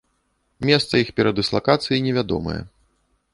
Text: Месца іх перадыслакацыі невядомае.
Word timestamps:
Месца 0.69 0.93
іх 1.03 1.11
перадыслакацыі 1.19 2.01
невядомае. 2.07 2.57